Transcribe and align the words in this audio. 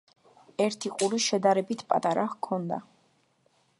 ერთი 0.63 0.91
ყური 1.01 1.19
შედარებით 1.27 1.85
პატარა 1.93 2.25
ჰქონდა. 2.33 2.81